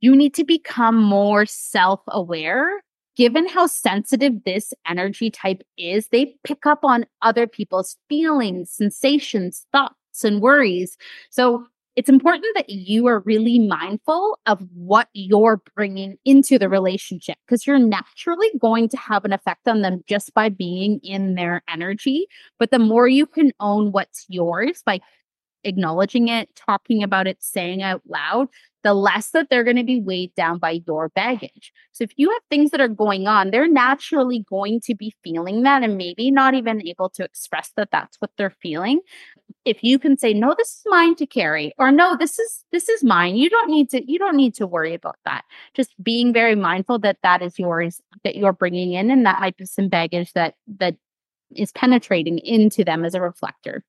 [0.00, 2.82] you need to become more self aware.
[3.16, 9.66] Given how sensitive this energy type is, they pick up on other people's feelings, sensations,
[9.72, 10.96] thoughts, and worries.
[11.30, 11.66] So
[11.98, 17.66] it's important that you are really mindful of what you're bringing into the relationship because
[17.66, 22.28] you're naturally going to have an effect on them just by being in their energy.
[22.56, 25.00] But the more you can own what's yours by
[25.64, 28.46] acknowledging it, talking about it, saying it out loud,
[28.84, 31.72] the less that they're going to be weighed down by your baggage.
[31.90, 35.64] So if you have things that are going on, they're naturally going to be feeling
[35.64, 39.00] that and maybe not even able to express that that's what they're feeling.
[39.68, 42.88] If you can say no this is mine to carry or no this is this
[42.88, 43.36] is mine.
[43.36, 45.44] You don't need to you don't need to worry about that.
[45.74, 49.56] Just being very mindful that that is yours that you're bringing in and that might
[49.56, 50.96] be some baggage that that
[51.54, 53.84] is penetrating into them as a reflector.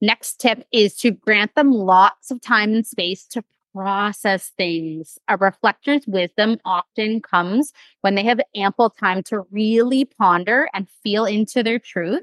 [0.00, 5.18] Next tip is to grant them lots of time and space to process things.
[5.28, 11.24] A reflector's wisdom often comes when they have ample time to really ponder and feel
[11.24, 12.22] into their truth.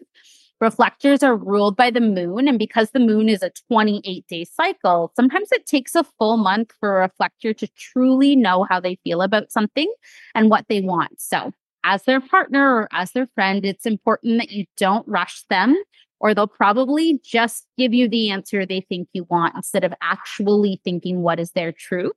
[0.59, 5.11] Reflectors are ruled by the moon, and because the moon is a 28 day cycle,
[5.15, 9.21] sometimes it takes a full month for a reflector to truly know how they feel
[9.21, 9.91] about something
[10.33, 11.21] and what they want.
[11.21, 15.75] So, as their partner or as their friend, it's important that you don't rush them
[16.19, 20.81] or they'll probably just give you the answer they think you want instead of actually
[20.83, 22.13] thinking what is their truth.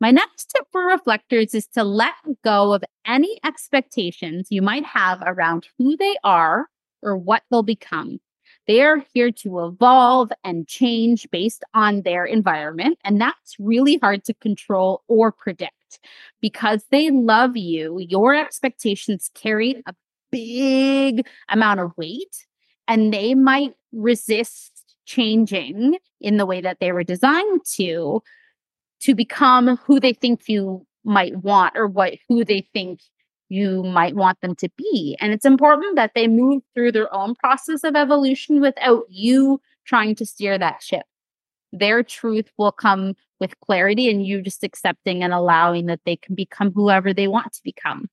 [0.00, 5.22] My next tip for reflectors is to let go of any expectations you might have
[5.26, 6.66] around who they are
[7.02, 8.20] or what they'll become.
[8.66, 12.98] They are here to evolve and change based on their environment.
[13.02, 16.00] And that's really hard to control or predict
[16.42, 17.98] because they love you.
[17.98, 19.94] Your expectations carry a
[20.30, 22.46] big amount of weight
[22.86, 28.22] and they might resist changing in the way that they were designed to
[29.00, 33.00] to become who they think you might want or what who they think
[33.48, 37.34] you might want them to be and it's important that they move through their own
[37.34, 41.06] process of evolution without you trying to steer that ship
[41.72, 46.34] their truth will come with clarity and you just accepting and allowing that they can
[46.34, 48.08] become whoever they want to become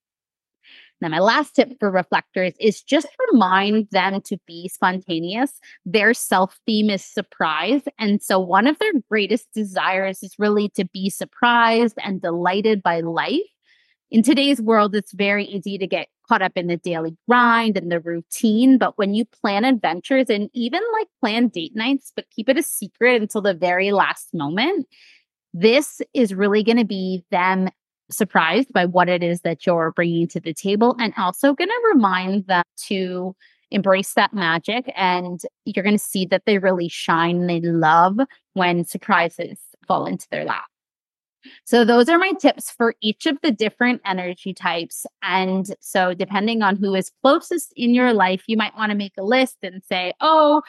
[1.01, 5.59] now, my last tip for reflectors is just remind them to be spontaneous.
[5.85, 7.81] Their self theme is surprise.
[7.99, 13.01] And so, one of their greatest desires is really to be surprised and delighted by
[13.01, 13.41] life.
[14.15, 17.91] In today's world, it's very easy to get caught up in the daily grind and
[17.91, 18.77] the routine.
[18.77, 22.63] But when you plan adventures and even like plan date nights, but keep it a
[22.63, 24.87] secret until the very last moment,
[25.53, 27.67] this is really going to be them
[28.09, 31.91] surprised by what it is that you're bringing to the table and also going to
[31.93, 33.35] remind them to
[33.69, 38.17] embrace that magic and you're going to see that they really shine and they love
[38.53, 40.67] when surprises fall into their lap
[41.63, 45.05] so those are my tips for each of the different energy types.
[45.21, 49.13] And so depending on who is closest in your life you might want to make
[49.17, 50.61] a list and say oh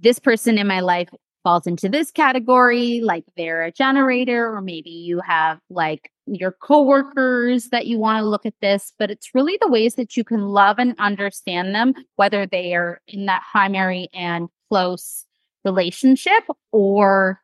[0.00, 1.10] this person in my life
[1.42, 7.68] falls into this category, like they're a generator, or maybe you have like your coworkers
[7.70, 10.48] that you want to look at this, but it's really the ways that you can
[10.48, 15.24] love and understand them, whether they are in that primary and close
[15.64, 17.40] relationship or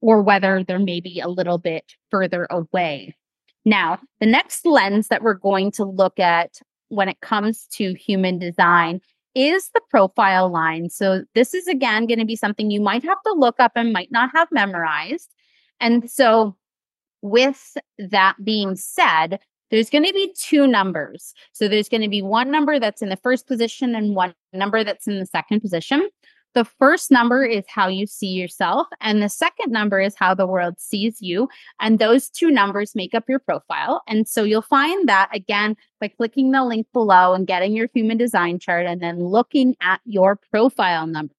[0.00, 3.14] or whether they're maybe a little bit further away.
[3.64, 8.38] Now, the next lens that we're going to look at when it comes to human
[8.38, 9.00] design
[9.34, 10.90] is the profile line.
[10.90, 13.92] So this is again going to be something you might have to look up and
[13.92, 15.32] might not have memorized.
[15.78, 16.56] And so
[17.22, 19.38] with that being said,
[19.70, 21.32] there's going to be two numbers.
[21.52, 24.82] So there's going to be one number that's in the first position and one number
[24.82, 26.08] that's in the second position.
[26.54, 30.46] The first number is how you see yourself, and the second number is how the
[30.46, 31.48] world sees you.
[31.80, 34.02] And those two numbers make up your profile.
[34.08, 38.16] And so you'll find that again by clicking the link below and getting your human
[38.16, 41.36] design chart and then looking at your profile numbers.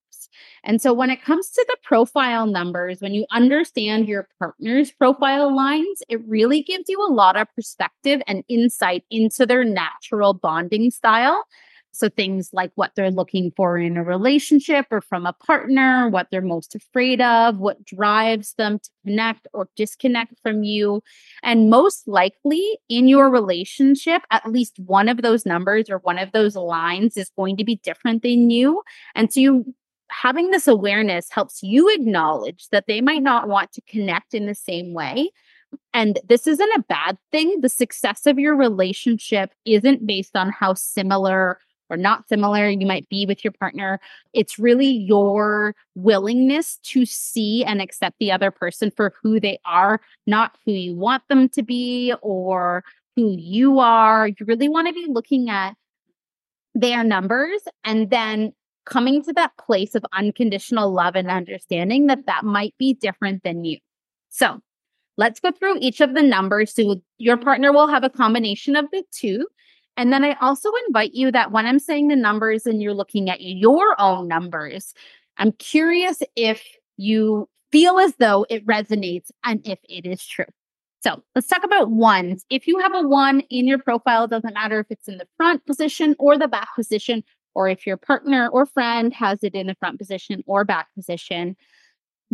[0.64, 5.54] And so when it comes to the profile numbers, when you understand your partner's profile
[5.54, 10.90] lines, it really gives you a lot of perspective and insight into their natural bonding
[10.90, 11.44] style
[11.92, 16.28] so things like what they're looking for in a relationship or from a partner, what
[16.30, 21.02] they're most afraid of, what drives them to connect or disconnect from you.
[21.42, 26.32] And most likely in your relationship, at least one of those numbers or one of
[26.32, 28.82] those lines is going to be different than you.
[29.14, 29.74] And so you
[30.10, 34.54] having this awareness helps you acknowledge that they might not want to connect in the
[34.54, 35.30] same way.
[35.94, 37.60] And this isn't a bad thing.
[37.60, 41.58] The success of your relationship isn't based on how similar
[41.92, 44.00] or not similar you might be with your partner.
[44.32, 50.00] It's really your willingness to see and accept the other person for who they are,
[50.26, 52.82] not who you want them to be or
[53.14, 54.28] who you are.
[54.28, 55.74] You really want to be looking at
[56.74, 58.52] their numbers and then
[58.86, 63.64] coming to that place of unconditional love and understanding that that might be different than
[63.64, 63.78] you.
[64.30, 64.60] So
[65.16, 66.74] let's go through each of the numbers.
[66.74, 69.46] So your partner will have a combination of the two.
[69.96, 73.28] And then I also invite you that when I'm saying the numbers and you're looking
[73.28, 74.94] at your own numbers,
[75.36, 76.62] I'm curious if
[76.96, 80.46] you feel as though it resonates and if it is true.
[81.02, 82.44] So let's talk about ones.
[82.48, 85.66] If you have a one in your profile, doesn't matter if it's in the front
[85.66, 87.24] position or the back position,
[87.54, 91.56] or if your partner or friend has it in the front position or back position.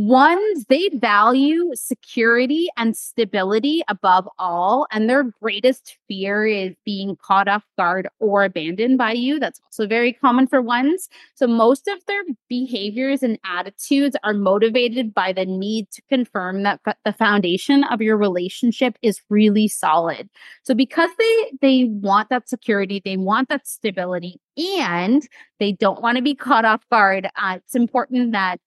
[0.00, 4.86] Ones, they value security and stability above all.
[4.92, 9.40] And their greatest fear is being caught off guard or abandoned by you.
[9.40, 11.08] That's also very common for ones.
[11.34, 16.78] So most of their behaviors and attitudes are motivated by the need to confirm that
[17.04, 20.30] the foundation of your relationship is really solid.
[20.62, 25.26] So because they they want that security, they want that stability, and
[25.58, 28.60] they don't want to be caught off guard, uh, it's important that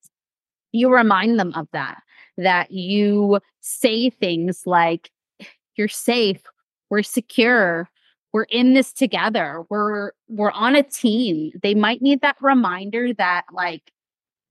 [0.71, 2.01] you remind them of that,
[2.37, 5.11] that you say things like,
[5.75, 6.41] you're safe,
[6.89, 7.89] we're secure,
[8.33, 11.51] we're in this together, we're we're on a team.
[11.61, 13.91] They might need that reminder that like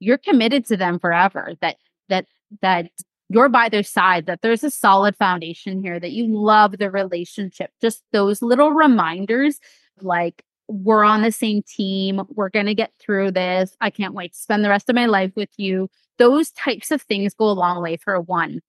[0.01, 1.77] you're committed to them forever, that
[2.09, 2.27] that
[2.63, 2.91] that
[3.29, 7.71] you're by their side, that there's a solid foundation here, that you love the relationship.
[7.81, 9.61] Just those little reminders
[10.01, 12.23] like we're on the same team.
[12.31, 13.77] We're going to get through this.
[13.81, 15.89] I can't wait to spend the rest of my life with you.
[16.19, 18.61] Those types of things go a long way for a one.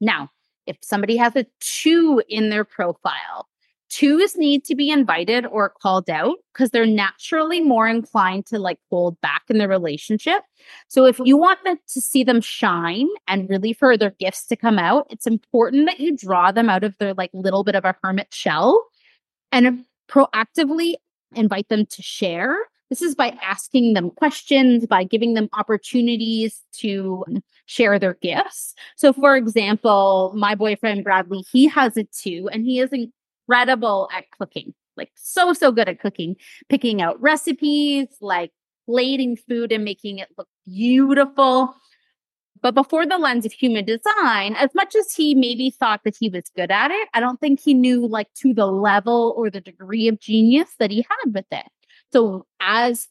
[0.00, 0.28] Now,
[0.66, 3.48] if somebody has a two in their profile,
[3.88, 8.78] twos need to be invited or called out because they're naturally more inclined to like
[8.90, 10.42] hold back in the relationship.
[10.88, 14.56] So if you want them to see them shine and really for their gifts to
[14.56, 17.84] come out, it's important that you draw them out of their like little bit of
[17.84, 18.84] a hermit shell
[19.50, 20.96] and proactively
[21.34, 22.56] invite them to share.
[22.88, 27.24] This is by asking them questions, by giving them opportunities to
[27.66, 28.74] share their gifts.
[28.96, 34.24] So, for example, my boyfriend Bradley, he has it too, and he is incredible at
[34.36, 36.34] cooking, like so, so good at cooking,
[36.68, 38.50] picking out recipes, like
[38.86, 41.74] plating food and making it look beautiful.
[42.62, 46.28] But before the lens of human design, as much as he maybe thought that he
[46.28, 49.60] was good at it, I don't think he knew like to the level or the
[49.60, 51.66] degree of genius that he had with it.
[52.12, 53.08] So as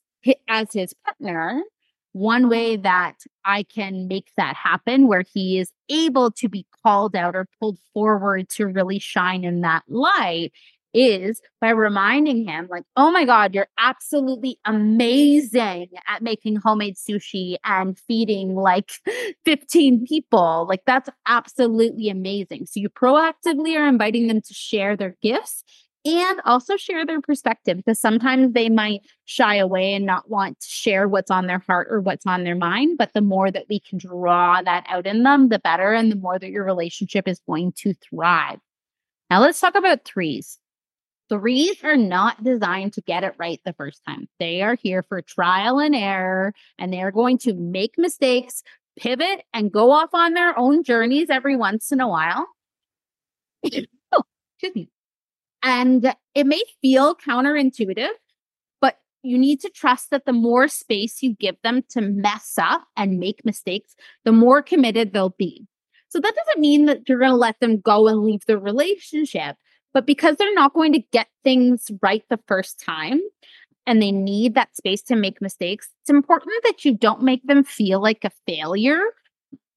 [0.48, 1.64] as his partner,
[2.12, 7.16] one way that I can make that happen where he is able to be called
[7.16, 10.52] out or pulled forward to really shine in that light
[10.94, 17.58] is by reminding him, like, oh my God, you're absolutely amazing at making homemade sushi
[17.64, 18.92] and feeding like
[19.46, 20.66] 15 people.
[20.68, 22.66] Like, that's absolutely amazing.
[22.66, 25.64] So, you proactively are inviting them to share their gifts
[26.06, 30.68] and also share their perspective because sometimes they might shy away and not want to
[30.68, 32.98] share what's on their heart or what's on their mind.
[32.98, 36.16] But the more that we can draw that out in them, the better, and the
[36.16, 38.60] more that your relationship is going to thrive.
[39.30, 40.58] Now, let's talk about threes.
[41.30, 44.28] Threes are not designed to get it right the first time.
[44.40, 48.64] They are here for trial and error, and they are going to make mistakes,
[48.98, 52.48] pivot, and go off on their own journeys every once in a while.
[54.12, 54.24] oh,
[54.56, 54.90] excuse me.
[55.62, 58.10] And it may feel counterintuitive,
[58.82, 62.86] but you need to trust that the more space you give them to mess up
[62.98, 65.68] and make mistakes, the more committed they'll be.
[66.08, 69.58] So that doesn't mean that you're going to let them go and leave the relationship.
[69.94, 73.22] But because they're not going to get things right the first time
[73.88, 77.64] and they need that space to make mistakes, it's important that you don't make them
[77.64, 79.02] feel like a failure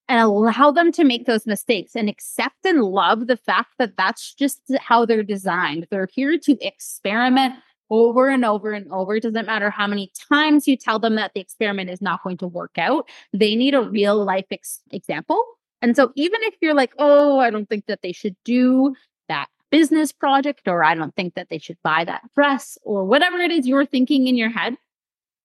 [0.08, 4.34] and allow them to make those mistakes and accept and love the fact that that's
[4.34, 5.86] just how they're designed.
[5.90, 7.54] They're here to experiment
[7.88, 9.16] over and over and over.
[9.16, 12.38] It doesn't matter how many times you tell them that the experiment is not going
[12.38, 13.08] to work out.
[13.32, 15.42] They need a real life ex- example.
[15.82, 18.94] And so even if you're like, oh, I don't think that they should do
[19.28, 23.38] that business project, or I don't think that they should buy that dress, or whatever
[23.38, 24.76] it is you're thinking in your head,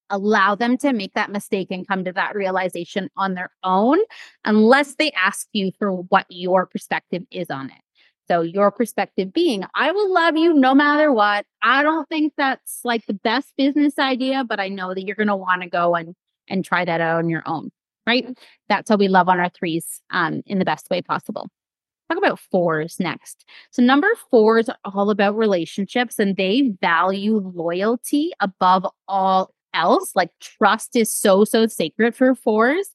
[0.09, 3.97] allow them to make that mistake and come to that realization on their own,
[4.45, 7.81] unless they ask you for what your perspective is on it.
[8.27, 11.45] So, your perspective being, I will love you no matter what.
[11.63, 15.27] I don't think that's like the best business idea, but I know that you're going
[15.27, 16.13] to want to go and
[16.49, 17.71] and try that out on your own,
[18.05, 18.37] right?
[18.67, 21.47] That's how we love on our threes um, in the best way possible.
[22.07, 23.45] Talk about fours next.
[23.71, 30.11] So, number fours are all about relationships and they value loyalty above all else.
[30.15, 32.89] Like, trust is so, so sacred for fours.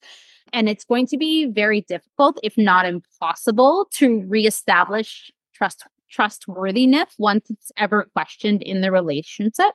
[0.52, 7.48] And it's going to be very difficult, if not impossible, to reestablish trust trustworthiness once
[7.48, 9.72] it's ever questioned in the relationship.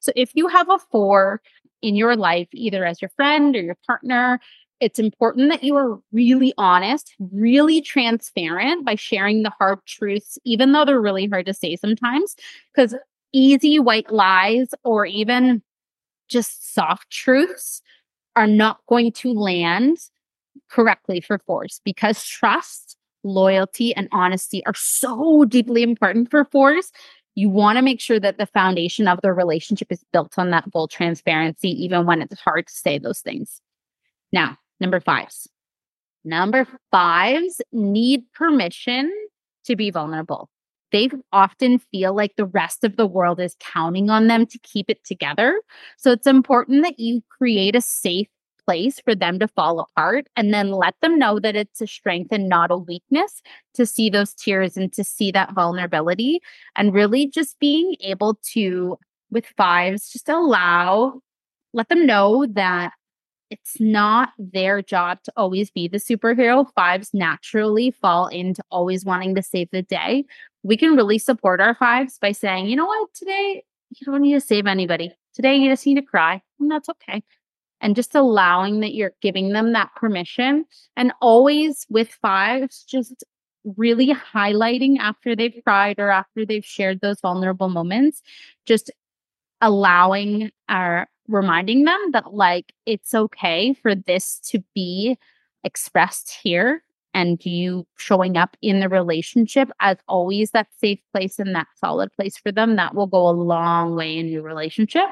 [0.00, 1.42] So if you have a four
[1.82, 4.40] in your life, either as your friend or your partner,
[4.82, 10.72] it's important that you are really honest, really transparent by sharing the hard truths, even
[10.72, 12.34] though they're really hard to say sometimes,
[12.74, 12.96] because
[13.32, 15.62] easy white lies or even
[16.28, 17.80] just soft truths
[18.34, 19.98] are not going to land
[20.68, 26.90] correctly for fours because trust, loyalty, and honesty are so deeply important for fours.
[27.36, 30.70] You want to make sure that the foundation of the relationship is built on that
[30.72, 33.60] full transparency, even when it's hard to say those things.
[34.32, 35.48] Now, Number fives.
[36.24, 39.12] Number fives need permission
[39.64, 40.50] to be vulnerable.
[40.90, 44.90] They often feel like the rest of the world is counting on them to keep
[44.90, 45.62] it together.
[45.98, 48.26] So it's important that you create a safe
[48.66, 52.32] place for them to fall apart and then let them know that it's a strength
[52.32, 53.40] and not a weakness
[53.74, 56.40] to see those tears and to see that vulnerability
[56.74, 58.98] and really just being able to
[59.30, 61.20] with fives just allow
[61.72, 62.92] let them know that
[63.52, 66.66] it's not their job to always be the superhero.
[66.74, 70.24] Fives naturally fall into always wanting to save the day.
[70.62, 74.32] We can really support our fives by saying, you know what, today you don't need
[74.32, 75.12] to save anybody.
[75.34, 77.22] Today you just need to cry, and that's okay.
[77.82, 80.64] And just allowing that you're giving them that permission.
[80.96, 83.22] And always with fives, just
[83.76, 88.22] really highlighting after they've cried or after they've shared those vulnerable moments,
[88.64, 88.90] just
[89.60, 95.16] allowing our reminding them that like it's okay for this to be
[95.64, 96.82] expressed here
[97.14, 102.10] and you showing up in the relationship as always that safe place and that solid
[102.12, 105.04] place for them that will go a long way in your relationship.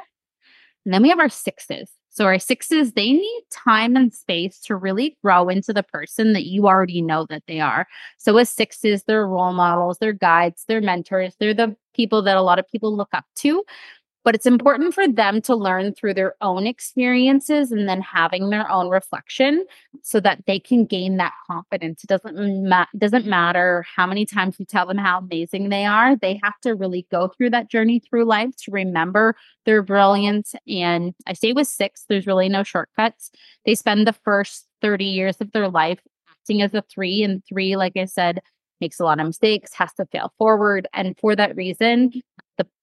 [0.85, 1.91] And then we have our sixes.
[2.09, 6.47] So our sixes they need time and space to really grow into the person that
[6.47, 7.87] you already know that they are.
[8.19, 12.43] So as sixes they're role models they're guides they're mentors they're the people that a
[12.43, 13.63] lot of people look up to
[14.25, 18.71] but it's important for them to learn through their own experiences and then having their
[18.71, 19.65] own reflection
[20.03, 22.05] so that they can gain that confidence.
[22.05, 26.17] It doesn't ma- doesn't matter how many times you tell them how amazing they are
[26.17, 30.55] they have to really go through that journey through life to remember their brilliance.
[30.69, 33.31] And i say with six there's really no shortcuts.
[33.65, 36.01] They spend the first 30 years of their life
[36.31, 38.41] acting as a three and three like i said
[38.81, 40.89] makes a lot of mistakes, has to fail forward.
[40.93, 42.13] And for that reason,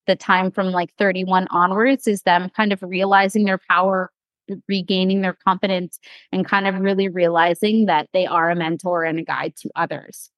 [0.07, 4.11] the, time from like 31 onwards is them kind of realizing their power,
[4.67, 5.99] regaining their confidence,
[6.31, 10.31] and kind of really realizing that they are a mentor and a guide to others.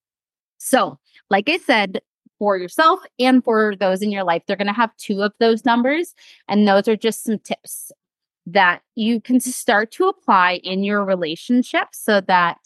[0.57, 0.99] So,
[1.29, 2.01] like I said,
[2.39, 5.65] for yourself and for those in your life, they're going to have two of those
[5.65, 6.13] numbers.
[6.47, 7.91] And those are just some tips
[8.45, 12.57] that you can start to apply in your relationship so that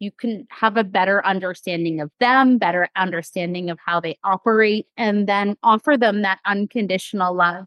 [0.00, 5.28] you can have a better understanding of them, better understanding of how they operate, and
[5.28, 7.66] then offer them that unconditional love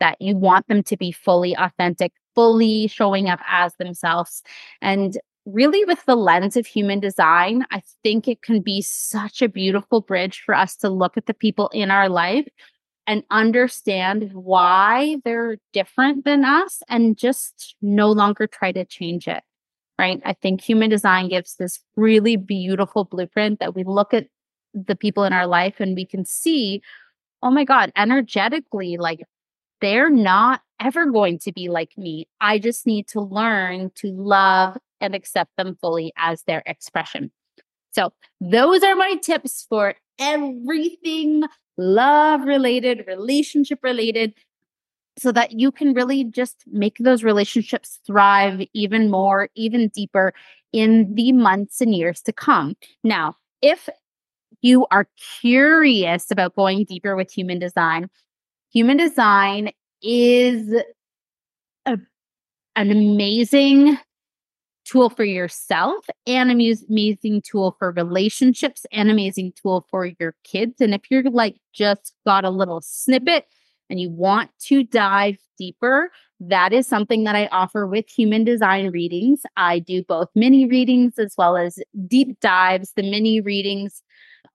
[0.00, 4.42] that you want them to be fully authentic, fully showing up as themselves.
[4.82, 5.16] And
[5.46, 10.00] really, with the lens of human design, I think it can be such a beautiful
[10.00, 12.48] bridge for us to look at the people in our life
[13.06, 19.42] and understand why they're different than us and just no longer try to change it
[20.00, 20.20] right?
[20.24, 24.28] I think human design gives this really beautiful blueprint that we look at
[24.72, 26.80] the people in our life and we can see,
[27.42, 29.20] oh my God, energetically, like
[29.82, 32.26] they're not ever going to be like me.
[32.40, 37.30] I just need to learn to love and accept them fully as their expression.
[37.92, 41.42] So, those are my tips for everything
[41.76, 44.32] love related, relationship related,
[45.20, 50.32] so that you can really just make those relationships thrive even more, even deeper
[50.72, 52.74] in the months and years to come.
[53.04, 53.88] Now, if
[54.62, 55.06] you are
[55.40, 58.08] curious about going deeper with human design,
[58.72, 60.72] human design is
[61.84, 61.98] a,
[62.76, 63.98] an amazing
[64.86, 70.80] tool for yourself and amazing tool for relationships and amazing tool for your kids.
[70.80, 73.44] And if you're like just got a little snippet
[73.90, 76.10] and you want to dive deeper,
[76.40, 79.42] that is something that I offer with human design readings.
[79.56, 82.92] I do both mini readings as well as deep dives.
[82.96, 84.02] The mini readings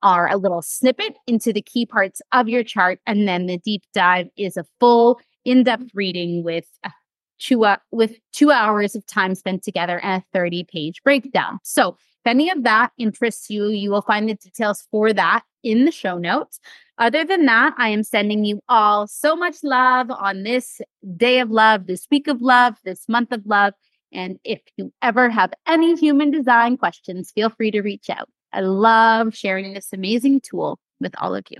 [0.02, 3.82] are a little snippet into the key parts of your chart, and then the deep
[3.94, 6.66] dive is a full in-depth reading with
[7.38, 11.58] two uh, with two hours of time spent together and a 30 page breakdown.
[11.62, 15.84] So if any of that interests you, you will find the details for that in
[15.84, 16.58] the show notes.
[16.98, 20.80] Other than that, I am sending you all so much love on this
[21.16, 23.74] day of love, this week of love, this month of love.
[24.12, 28.30] And if you ever have any human design questions, feel free to reach out.
[28.52, 31.58] I love sharing this amazing tool with all of you.